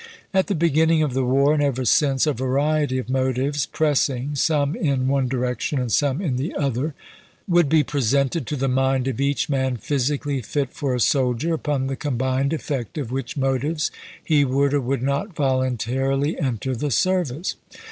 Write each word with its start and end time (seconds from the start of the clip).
"At 0.33 0.47
the 0.47 0.55
beginning 0.55 1.03
of 1.03 1.13
the 1.13 1.23
war, 1.23 1.53
and 1.53 1.61
ever 1.61 1.85
since, 1.85 2.25
a 2.25 2.33
variety 2.33 2.97
of 2.97 3.07
motives, 3.07 3.67
pressing, 3.67 4.33
some 4.33 4.75
in 4.75 5.07
one 5.07 5.29
direc 5.29 5.59
tion 5.59 5.77
and 5.77 5.91
some 5.91 6.19
in 6.21 6.37
the 6.37 6.55
other, 6.55 6.95
would 7.47 7.69
be 7.69 7.83
presented 7.83 8.47
to 8.47 8.55
the 8.55 8.67
mind 8.67 9.07
of 9.07 9.21
each 9.21 9.47
man 9.47 9.77
physically 9.77 10.41
fit 10.41 10.71
for 10.73 10.95
a 10.95 10.99
soldier, 10.99 11.53
upon 11.53 11.85
the 11.85 11.95
combined 11.95 12.51
effect 12.51 12.97
of 12.97 13.11
which 13.11 13.37
motives 13.37 13.91
he 14.23 14.43
would, 14.43 14.73
or 14.73 14.81
would 14.81 15.03
not, 15.03 15.35
voluntarily 15.35 16.35
enter 16.39 16.75
the 16.75 16.89
service. 16.89 17.55